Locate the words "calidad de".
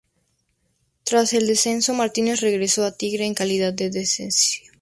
3.35-4.03